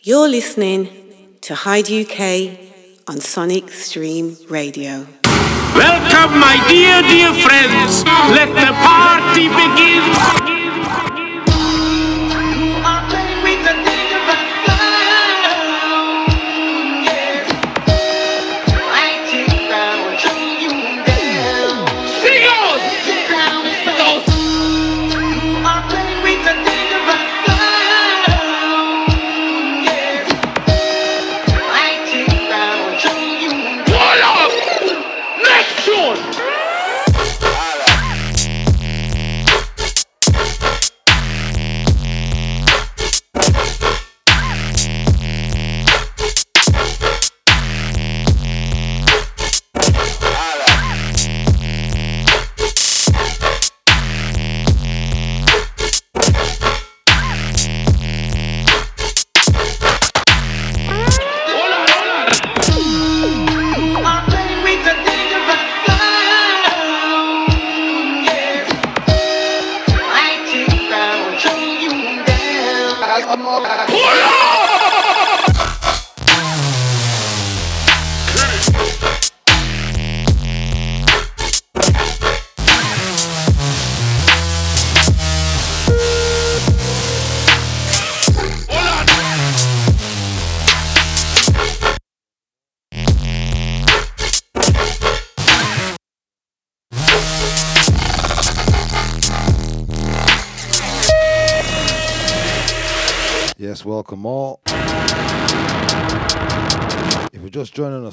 [0.00, 0.88] You're listening
[1.40, 2.56] to Hyde UK
[3.08, 5.08] on Sonic Stream Radio.
[5.74, 8.04] Welcome, my dear, dear friends.
[8.30, 10.47] Let the party begin.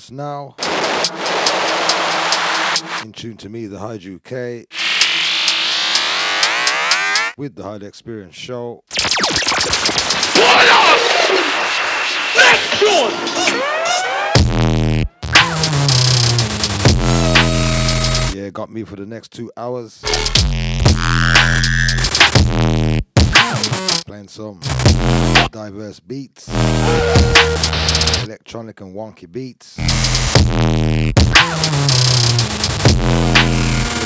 [0.06, 0.56] Just now,
[3.04, 4.68] in tune to me, the Hyde UK,
[7.40, 8.84] with the Hyde Experience Show.
[18.36, 20.02] Yeah, got me for the next two hours.
[24.06, 24.60] Playing some
[25.52, 26.48] diverse beats,
[28.26, 29.78] electronic and wonky beats.
[29.78, 31.12] Yeah,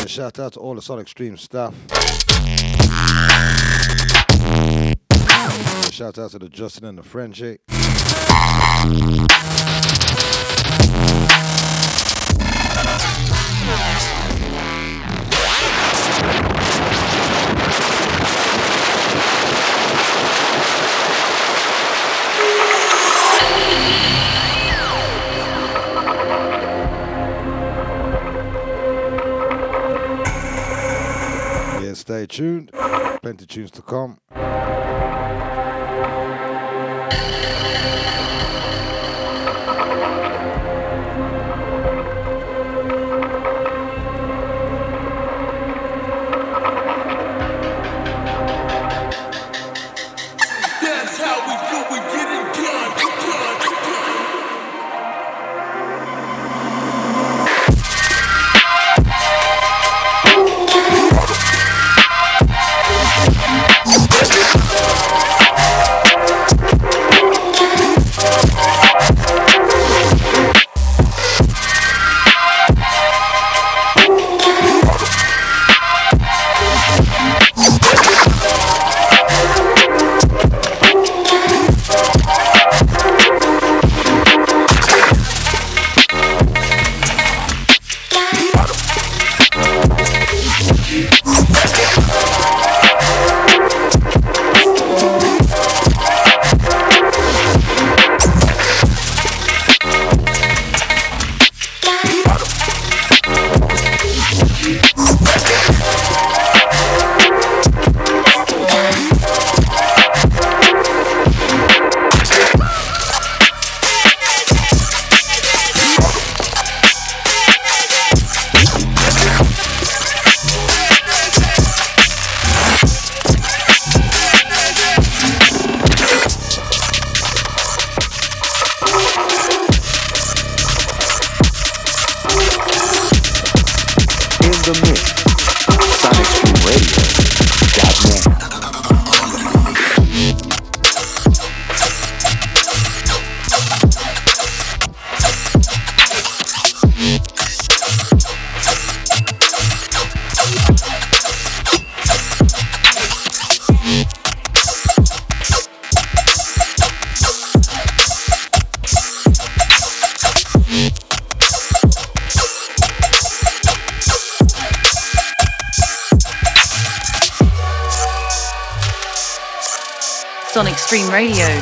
[0.08, 1.74] shout out to all the Sonic Stream staff.
[2.46, 2.84] Yeah,
[5.90, 7.60] shout out to the Justin and the Frenchie.
[32.20, 32.70] Stay tuned.
[33.22, 34.20] Plenty tunes to come.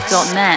[0.07, 0.56] sonicstreamradio.net.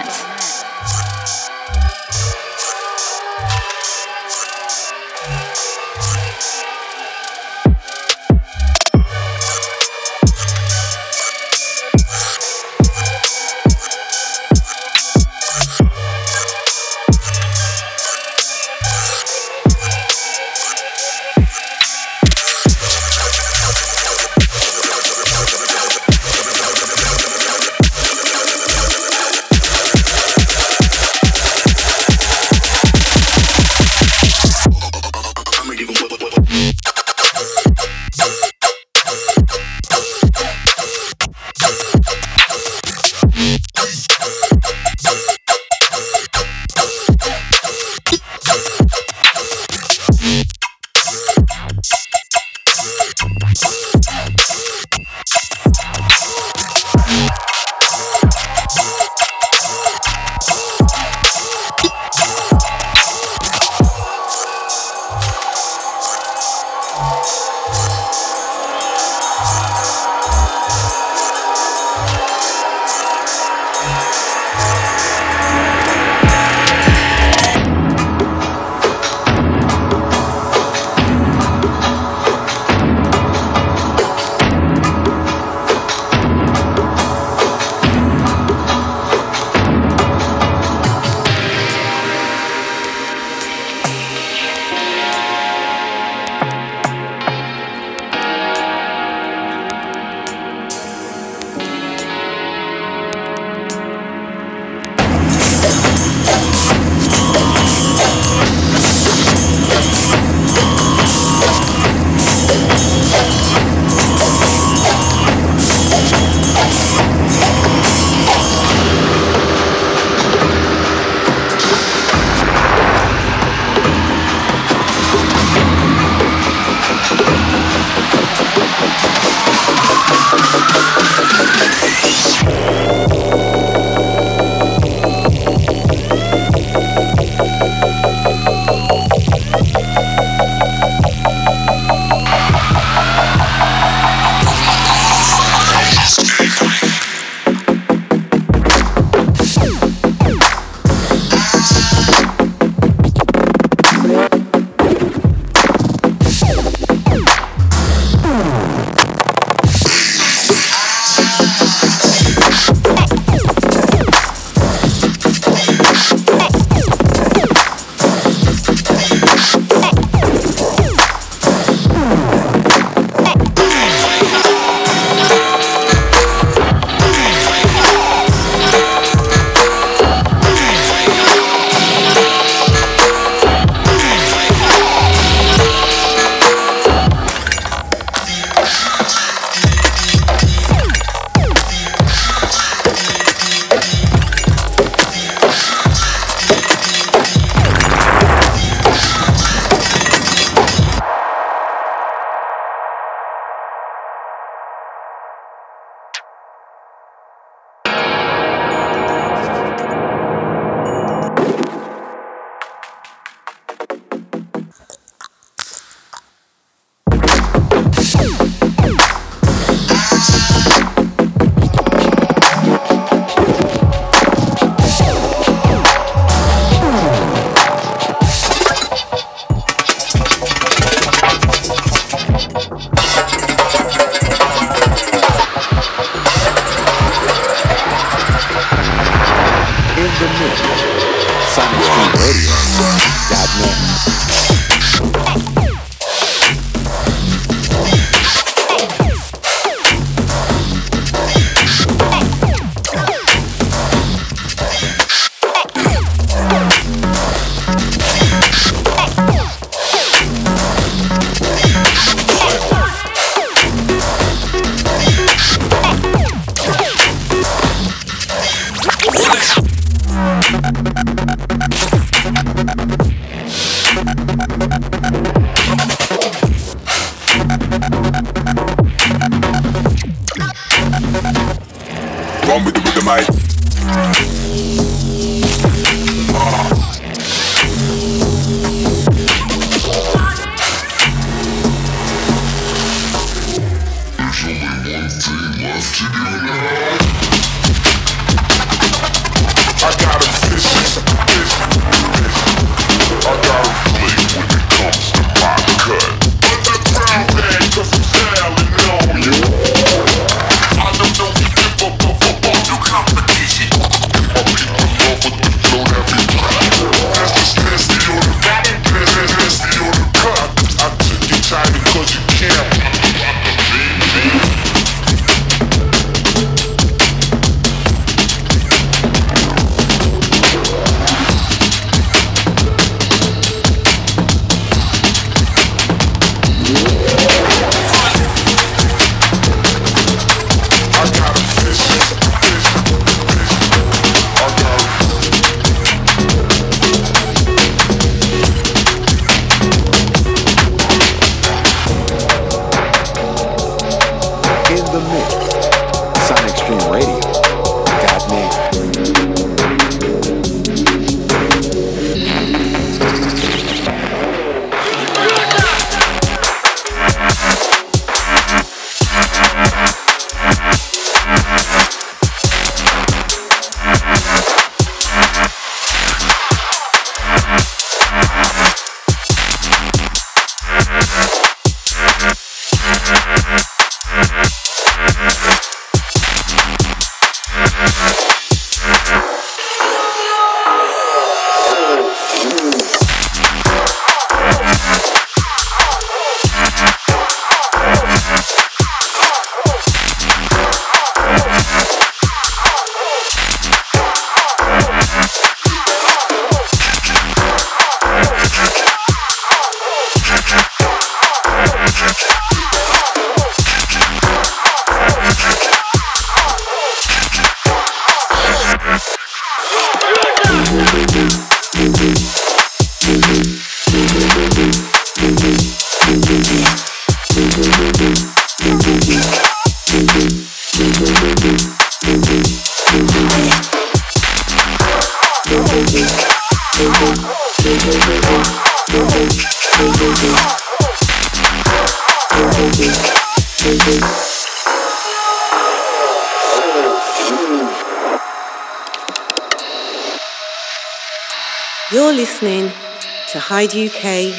[453.67, 454.33] To UK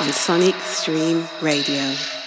[0.00, 2.17] on Sonic Stream Radio.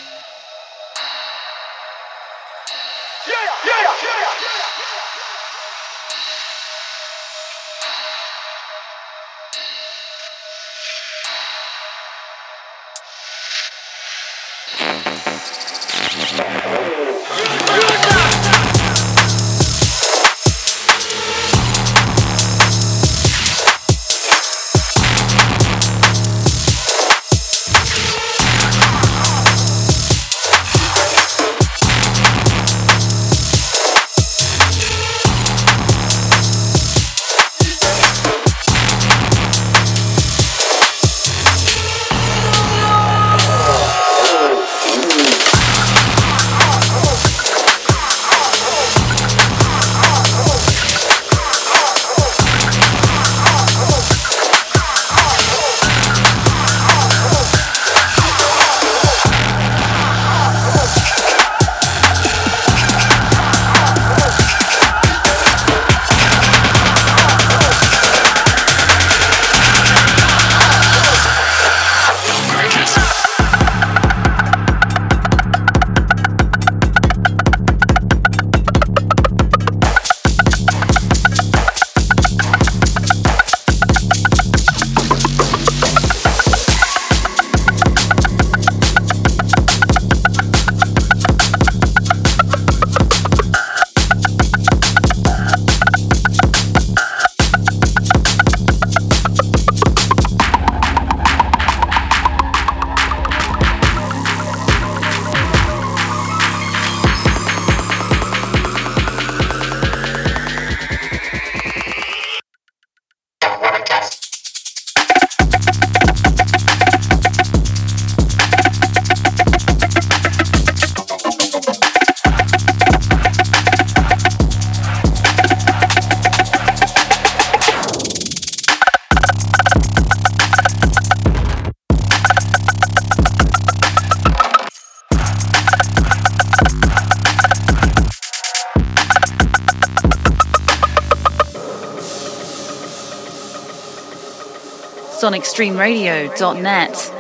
[145.51, 147.10] sonicstreamradio.net.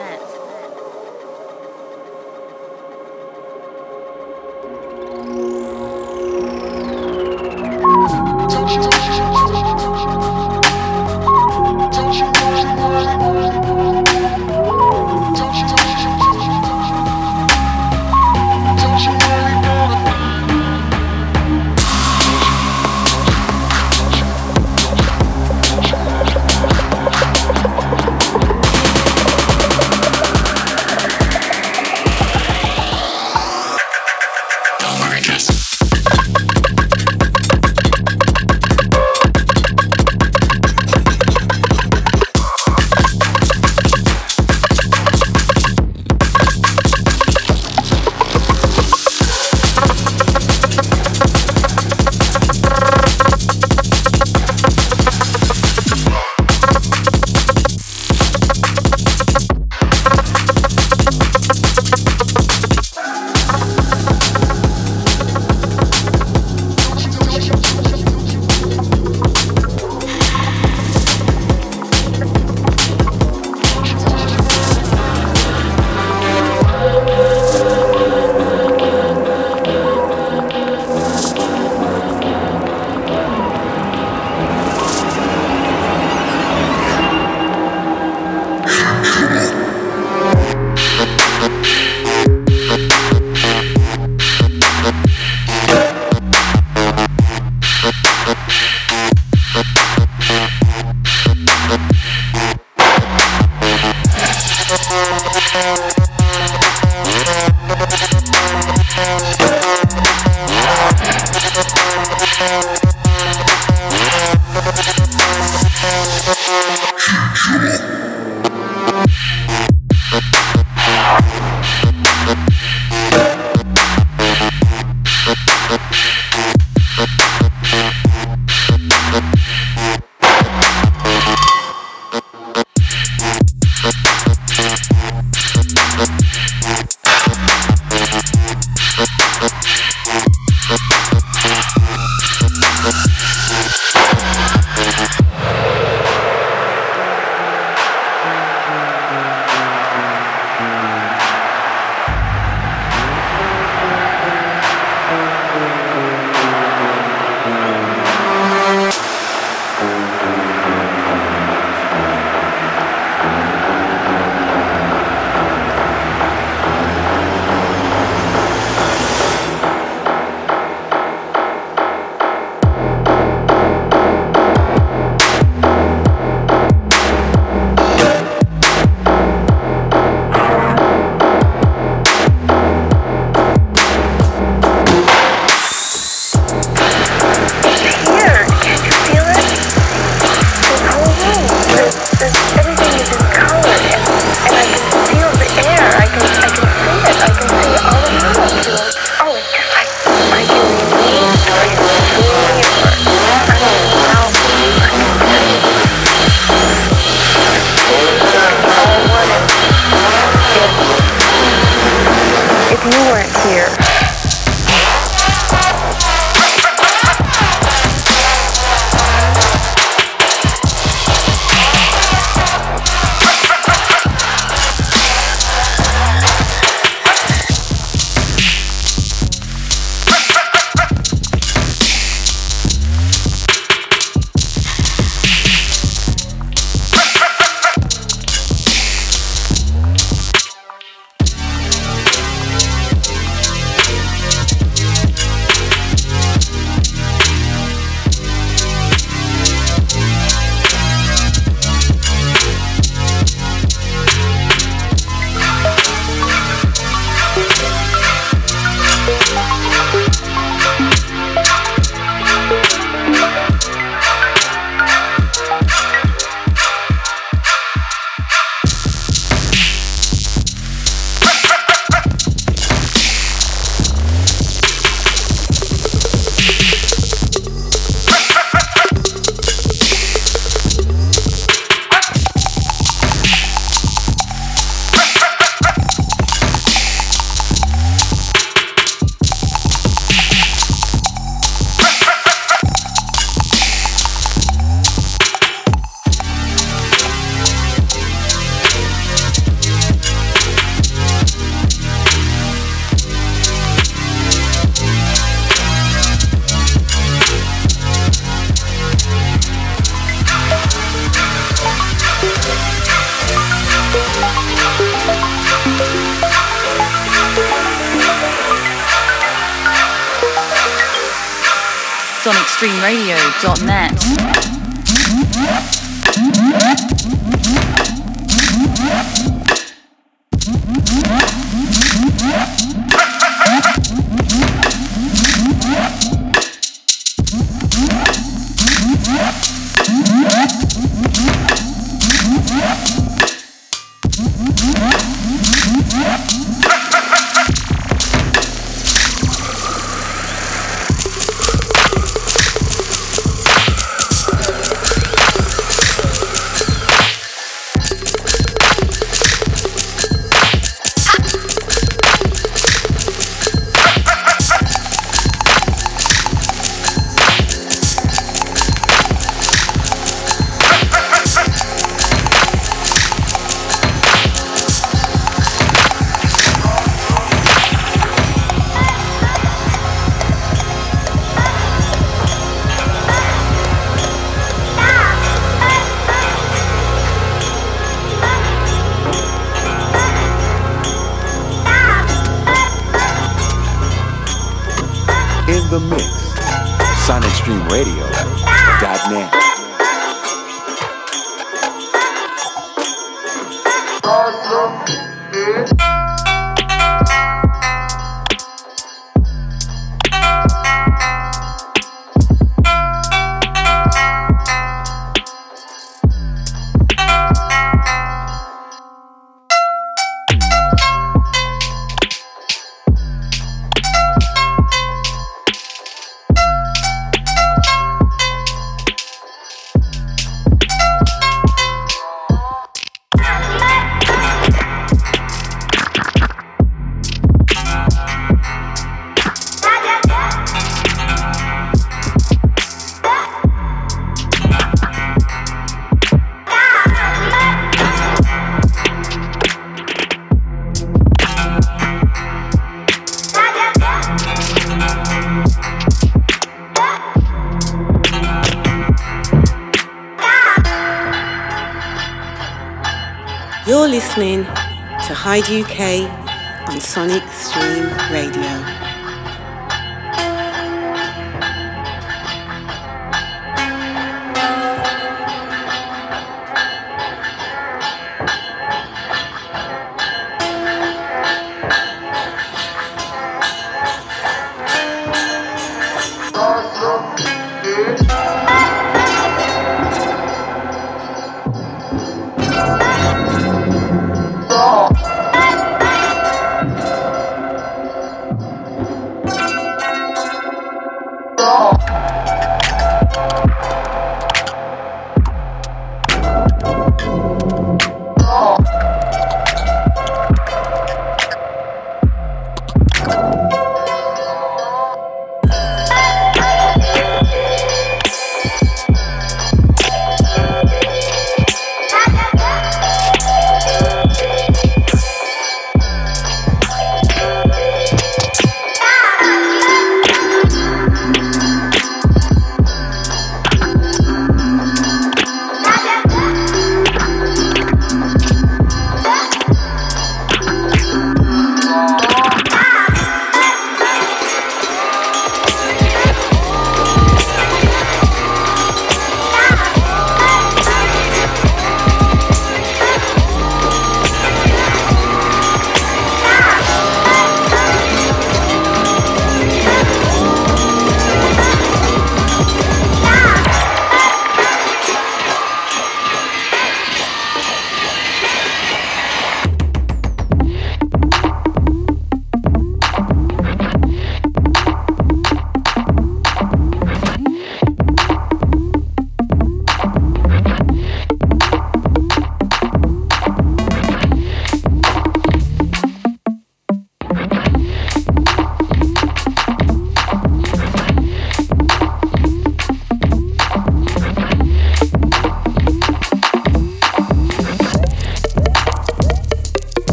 [465.31, 467.23] to Hyde UK on Sonic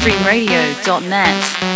[0.00, 1.69] sonicstreamradio.net.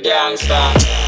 [0.00, 1.05] gangster.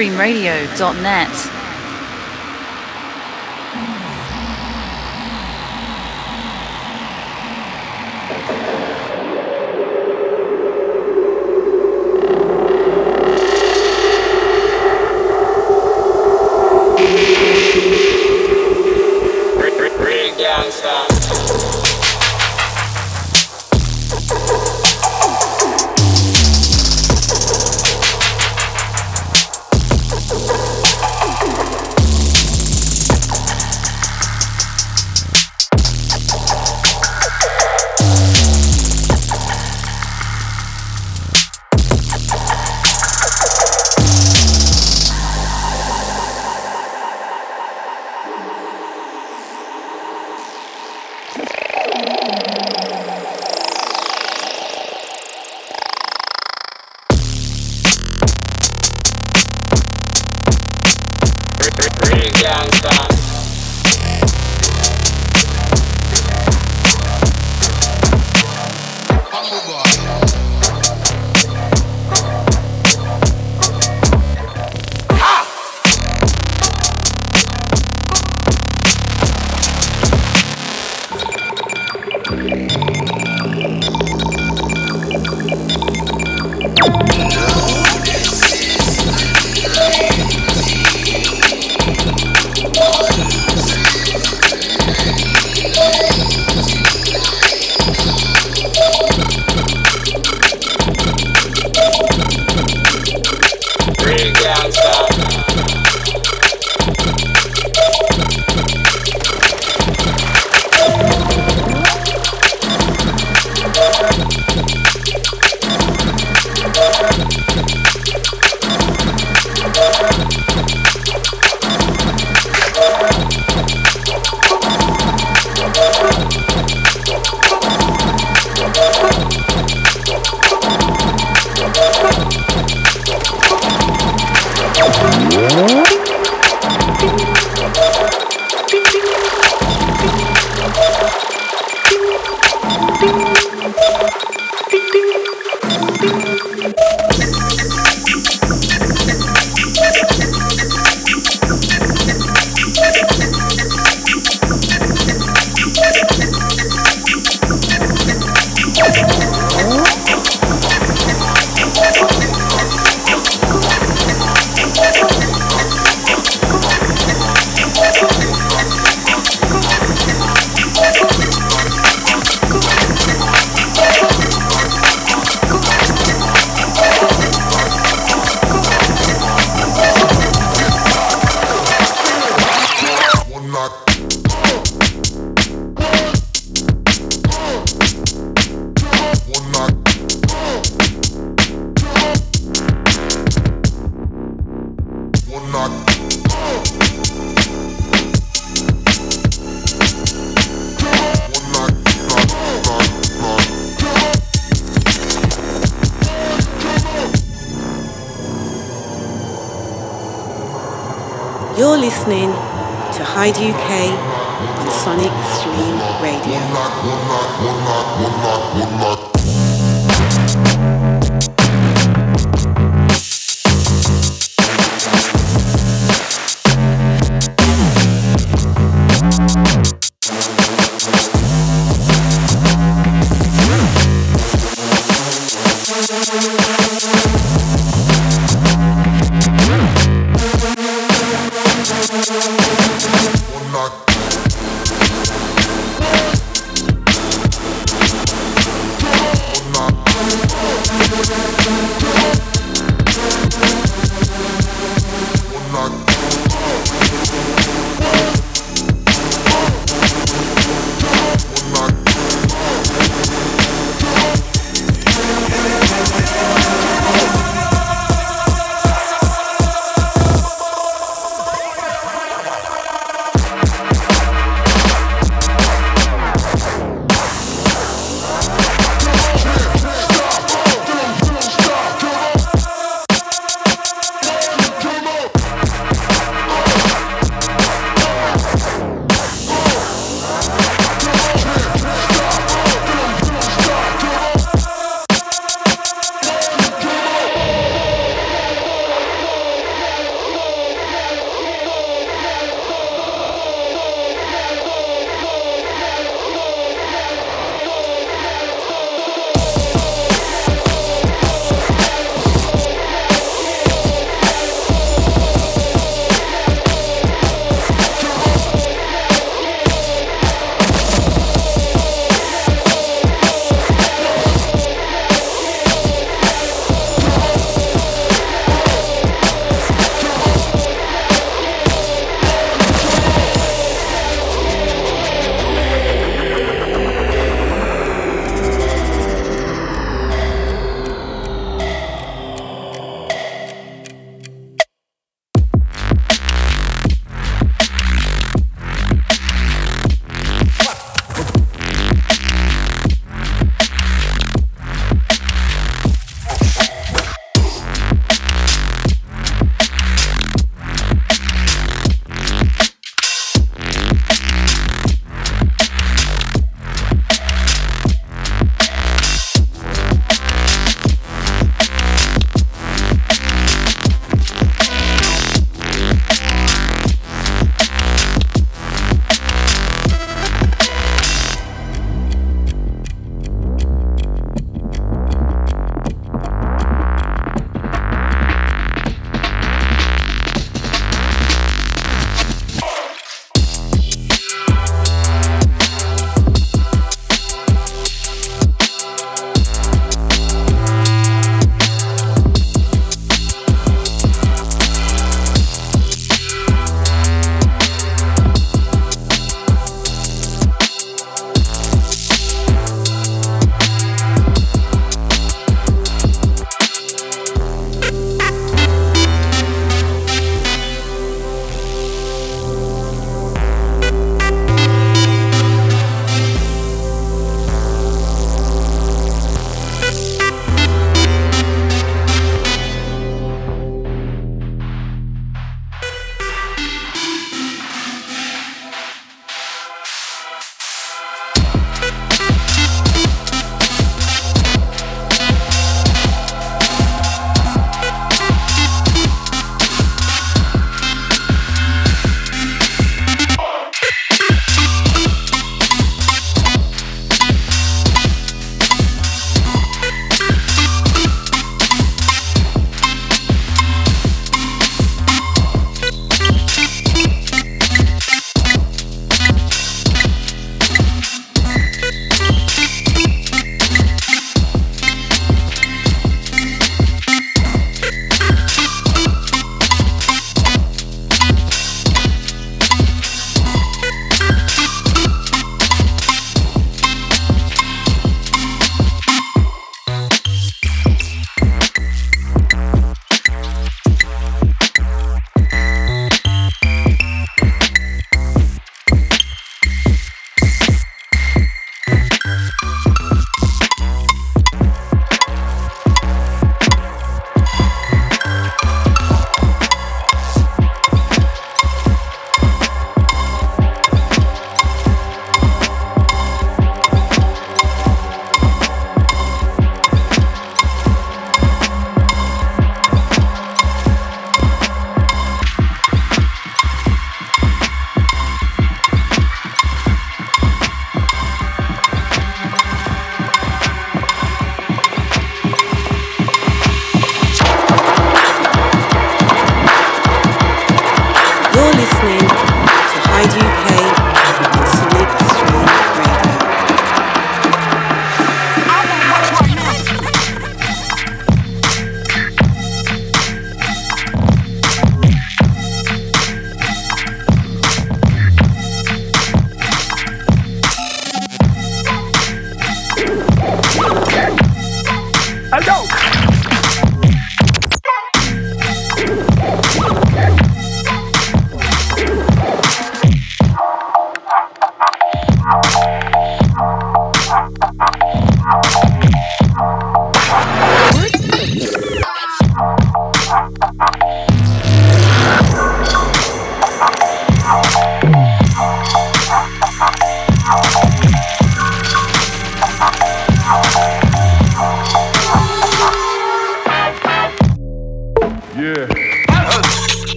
[0.00, 1.39] sonicstreamradio.net.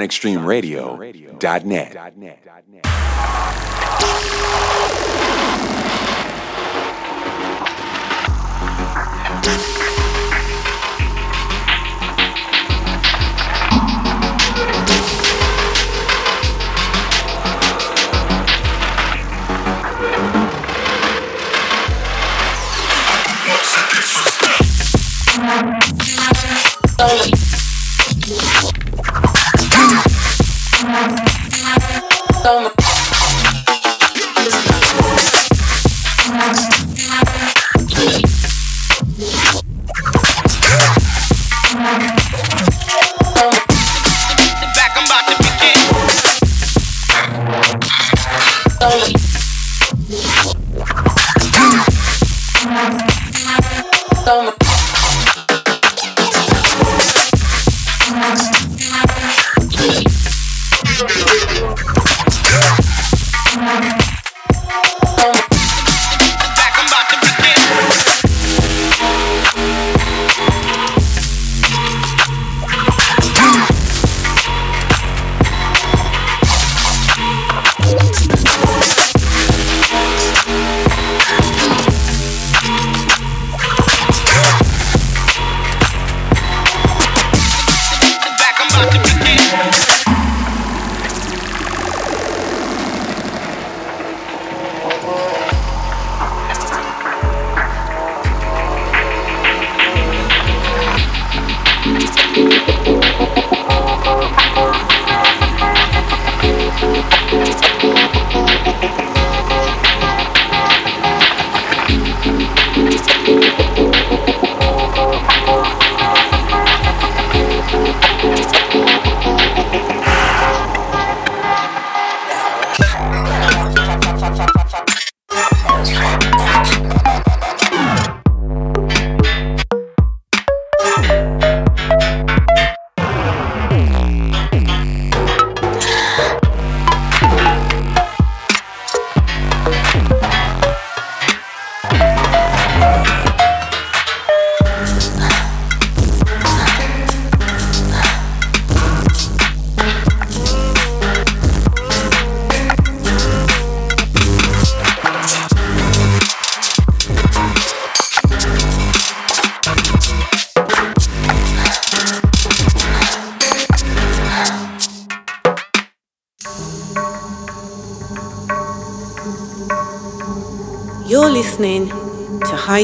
[0.00, 1.96] sonicstreamradio.net.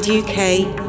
[0.05, 0.86] UK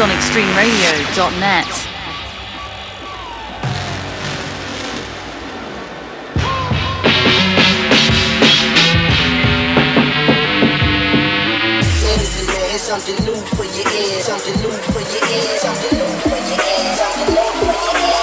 [0.00, 1.90] sonicstreamradio.net.
[12.80, 16.98] something new for your ears, something new for your ears, something new for your ears,
[16.98, 18.19] something new for your ears,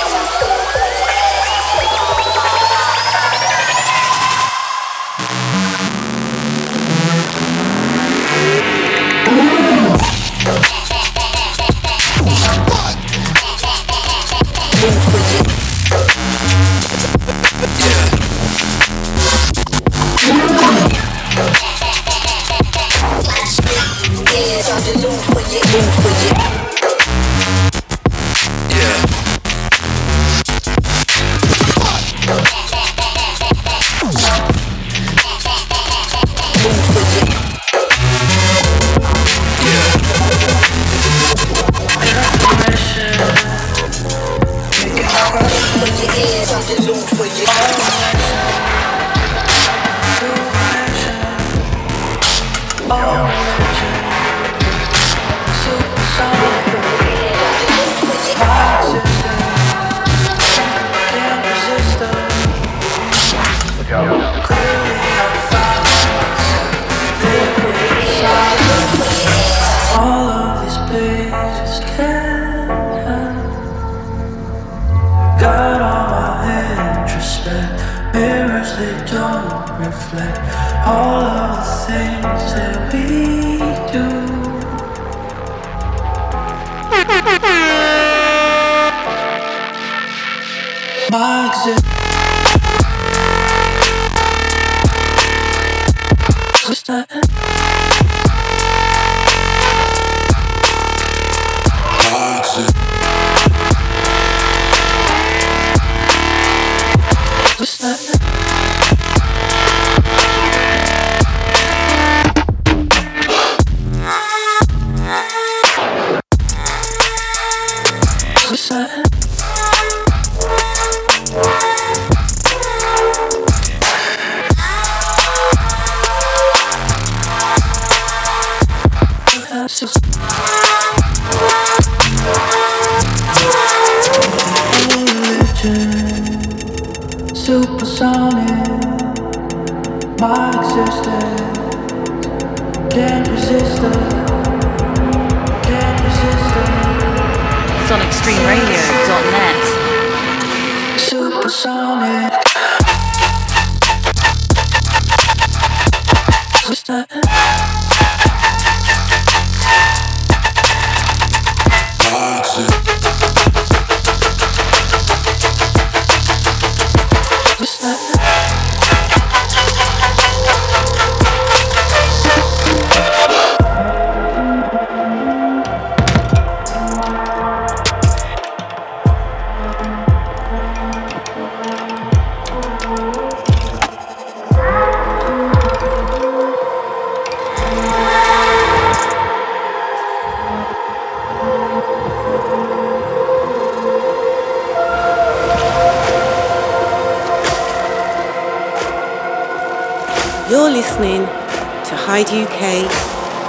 [200.49, 202.87] You're listening to Hyde UK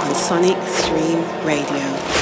[0.03, 2.18] on Sonic Stream Radio.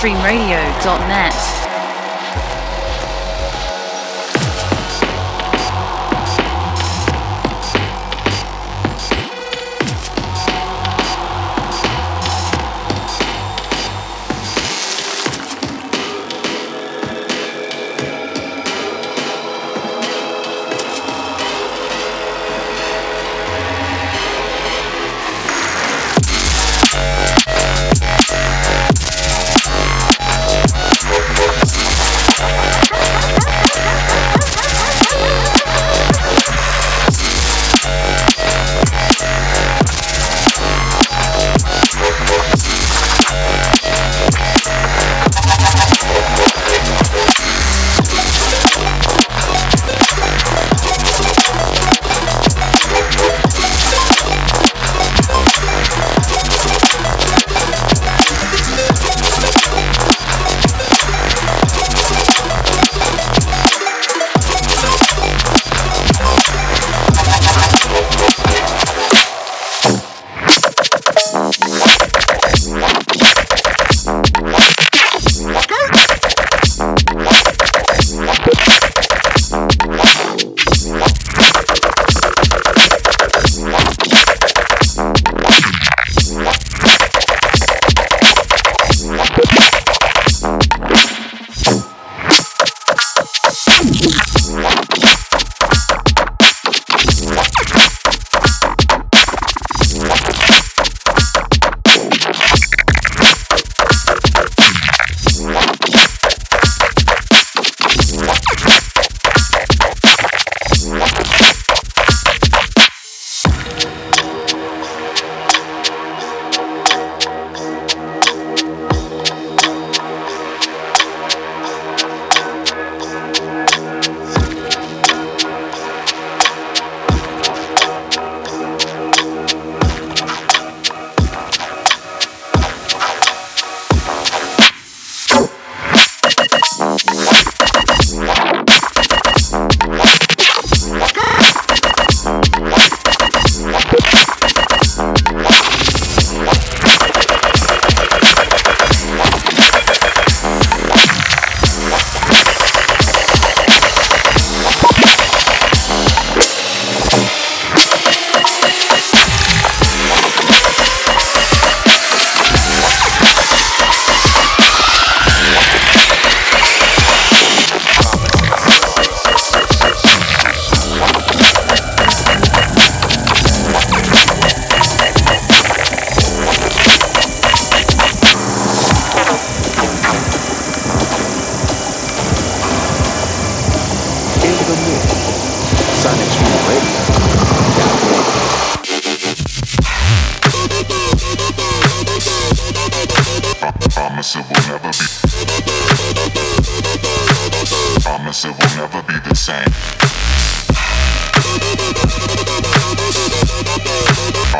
[0.00, 1.49] sonicstreamradio.net.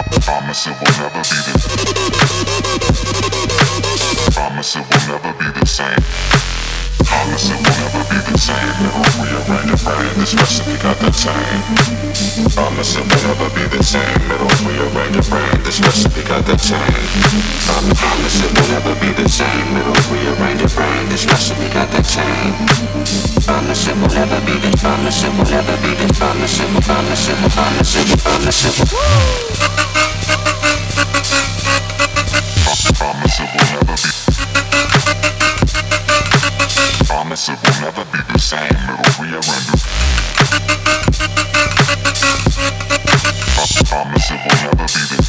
[0.00, 1.52] Promise it will never be the
[4.32, 6.00] Promise it will never be the same.
[7.04, 8.72] Promise it will never be the same.
[8.80, 10.08] Never rearrange your brain.
[10.16, 11.60] This recipe got the same.
[12.56, 14.20] Promise it will never be the same.
[14.24, 15.60] Never rearrange your brain.
[15.68, 16.80] This recipe got the same.
[17.68, 19.74] Promise it will never be the same.
[19.76, 21.08] Never rearrange your brain.
[21.12, 22.56] This recipe got the same.
[23.44, 24.72] Promise it will never be the.
[24.80, 26.08] Promise it will never be the.
[26.16, 26.80] Promise it will.
[26.88, 27.52] Promise it will.
[27.52, 28.16] Promise it will.
[28.24, 29.89] Promise it will.
[33.00, 34.10] Promise it will never be.
[37.06, 38.76] Promise it will never be the same.
[38.76, 39.84] It'll rearrange.
[43.88, 45.19] Promise it will never be the.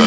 [0.00, 0.06] You're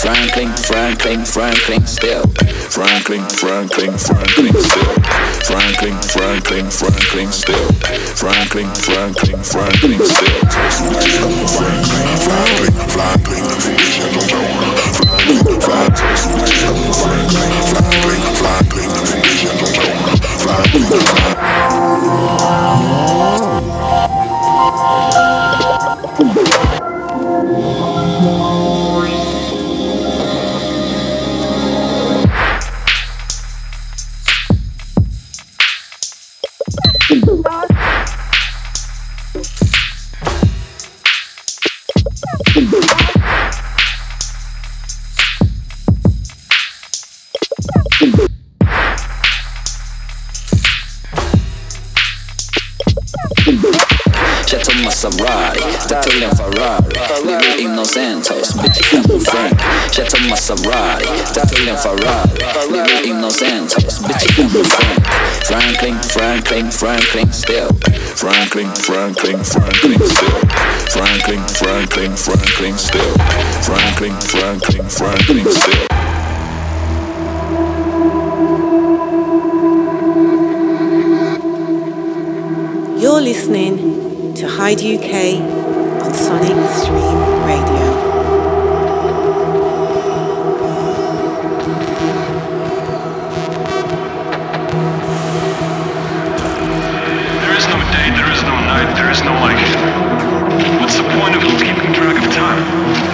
[0.00, 2.26] Franklin, Franklin, Franklin still.
[2.70, 4.94] Franklin, Franklin, Franklin still.
[5.44, 7.72] Franklin, Franklin, Franklin still.
[8.14, 10.40] Franklin, Franklin, Franklin still.
[11.48, 12.04] Franklin,
[12.94, 14.28] Franklin, Franklin,
[15.04, 16.14] Franklin, Franklin,
[17.04, 18.90] Franklin, Franklin, Franklin,
[20.44, 20.88] Franklin,
[24.84, 25.13] Franklin,
[56.02, 56.90] Ferrari,
[57.24, 59.58] living innocentos, bitch you Frank,
[59.92, 65.04] Chateau Maserati, Tertullian Ferrari, living innocentos, bitch you Frank,
[65.46, 67.68] Franklin, Franklin, Franklin still,
[68.16, 70.40] Franklin, Franklin, Franklin still,
[70.90, 73.14] Franklin, Franklin, Franklin still,
[73.62, 75.86] Franklin, Franklin, Franklin still.
[83.00, 85.63] You're listening to Hyde UK
[97.40, 99.74] There is no day, there is no night, there is no life.
[100.80, 103.13] What's the point of keeping track of time?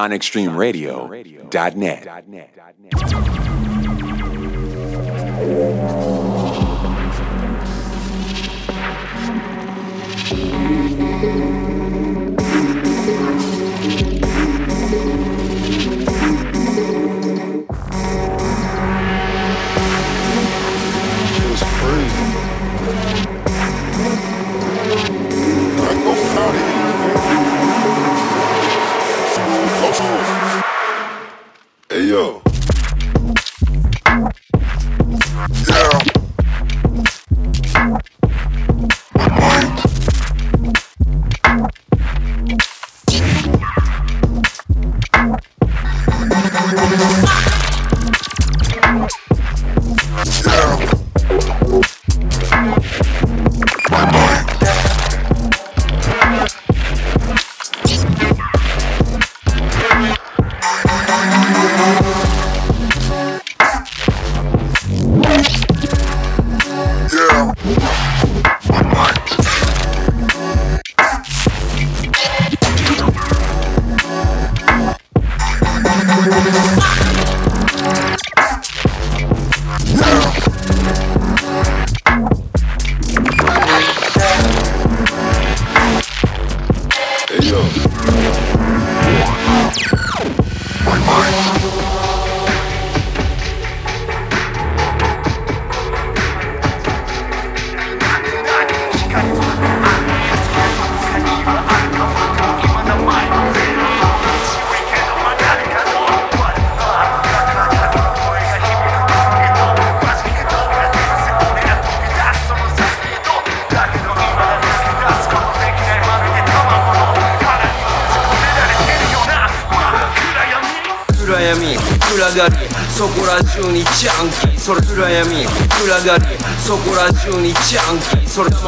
[0.00, 2.24] SonicStreamRadio.net.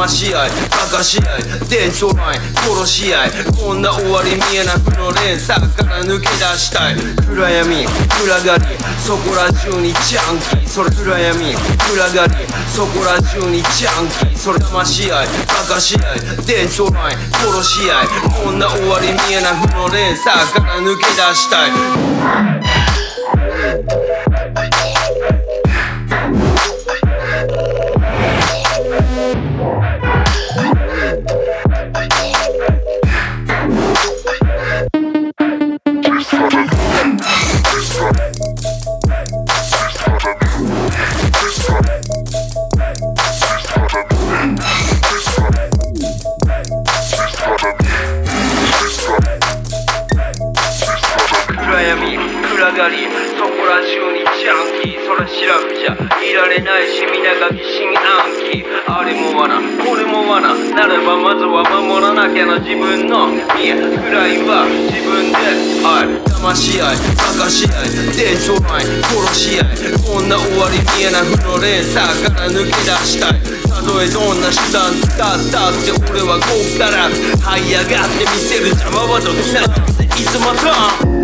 [0.09, 6.97] キーそれ騙し合いバカし合い店長ライン殺し合いこんな終わり見えなくの連鎖から抜け出したい
[7.27, 8.65] 暗闇暗がり
[8.99, 12.35] そこら中にジャンキーそれ暗闇暗がり
[12.75, 18.07] そこら中にジャンキーそれ騙し合いバカし合い店長ライン殺し合い
[18.45, 22.62] こんな終わり見えなくの連鎖から抜け出したい
[66.53, 69.67] 騙し合い明かし合い店長前殺し合い。
[70.05, 72.73] こんな終わり見えな負の連鎖から抜け出
[73.07, 73.41] したい。
[73.69, 75.17] たとえどんな手段使っ
[75.51, 81.22] たって俺はこっから這い上がってみせる邪魔はどきないつまた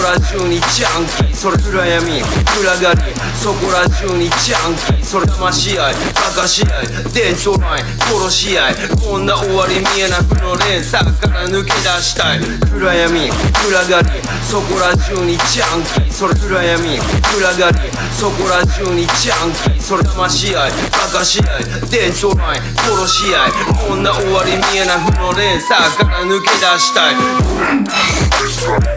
[0.00, 1.34] こら中にジャンキー。
[1.34, 2.22] それ暗闇。
[2.56, 3.00] 暗がり。
[3.36, 5.04] そこら中にジャンキー。
[5.04, 5.94] それ騙し合い。
[6.14, 7.12] バカし合い。
[7.12, 8.74] 伝承ライン殺し合い。
[8.96, 11.04] こんな終わり見えなくの連鎖。
[11.04, 12.40] から抜け出したい。
[12.72, 13.28] 暗闇。
[13.28, 14.08] 暗がり。
[14.48, 16.10] そこら中にジャンキー。
[16.10, 16.98] それ暗闇。
[17.36, 17.78] 暗がり。
[18.16, 19.80] そこら中にジャンキー。
[19.82, 20.70] それ騙し合い。
[20.92, 21.90] バカし合い。
[21.90, 23.52] 伝承ライン殺し合い。
[23.76, 25.78] こんな終わり見えなくの連鎖。
[25.92, 27.12] から抜け出した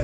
[0.00, 0.03] い。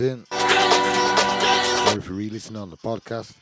[0.00, 0.24] In.
[0.30, 3.34] Sorry for re-listening on the podcast.